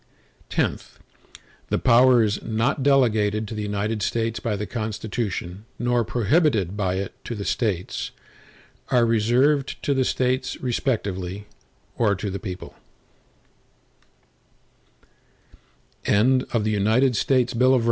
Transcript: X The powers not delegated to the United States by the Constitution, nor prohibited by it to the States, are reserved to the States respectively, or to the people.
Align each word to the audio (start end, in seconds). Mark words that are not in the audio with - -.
X 0.57 0.97
The 1.69 1.77
powers 1.77 2.41
not 2.41 2.81
delegated 2.81 3.47
to 3.47 3.53
the 3.53 3.61
United 3.61 4.01
States 4.01 4.39
by 4.39 4.55
the 4.55 4.65
Constitution, 4.65 5.65
nor 5.77 6.03
prohibited 6.03 6.75
by 6.75 6.95
it 6.95 7.13
to 7.23 7.35
the 7.35 7.45
States, 7.45 8.09
are 8.89 9.05
reserved 9.05 9.75
to 9.83 9.93
the 9.93 10.03
States 10.03 10.59
respectively, 10.59 11.45
or 11.99 12.15
to 12.15 12.31
the 12.31 12.39
people. 12.39 12.73